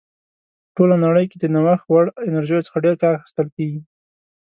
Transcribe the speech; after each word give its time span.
په 0.65 0.69
ټوله 0.75 0.95
نړۍ 1.05 1.25
کې 1.31 1.37
د 1.39 1.45
نوښت 1.53 1.85
وړ 1.87 2.05
انرژیو 2.29 2.65
څخه 2.67 2.83
ډېر 2.85 2.95
کار 3.01 3.13
اخیستل 3.15 3.47
کیږي. 3.55 3.81